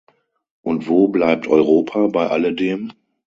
Und 0.63 0.89
wo 0.89 1.09
bleibt 1.09 1.45
Europa 1.45 2.07
bei 2.07 2.27
alledem? 2.27 2.91